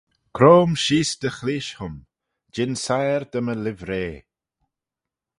[0.35, 1.95] Croym sheese dty chleaysh hym:
[2.53, 4.13] jean siyr dy my livrey.